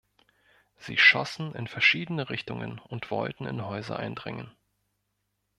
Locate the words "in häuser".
3.45-3.99